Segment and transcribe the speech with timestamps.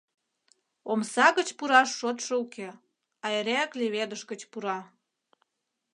[0.91, 2.69] Омса гыч пураш шотшо уке,
[3.25, 4.79] а эреак леведыш гыч пура.